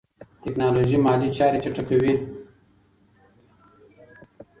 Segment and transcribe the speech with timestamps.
[0.43, 2.13] ټیکنالوژي مالي چارې چټکوي.